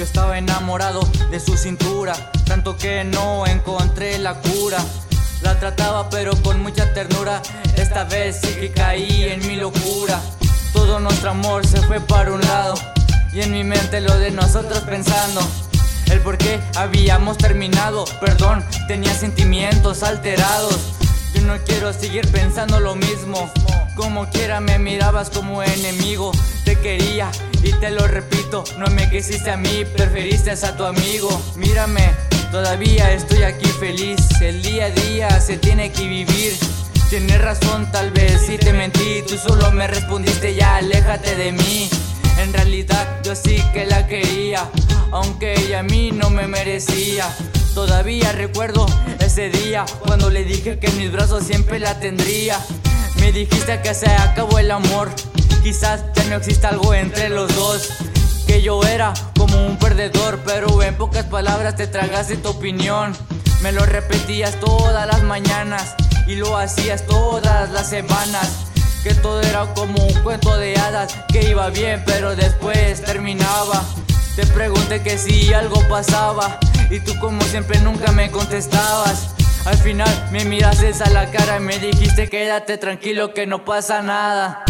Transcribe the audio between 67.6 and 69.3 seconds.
las semanas que